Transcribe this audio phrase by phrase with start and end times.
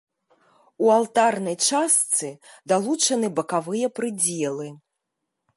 [0.85, 2.27] У алтарнай частцы
[2.73, 4.67] далучаны бакавыя прыдзелы.